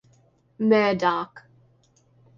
[0.57, 1.45] Murdock.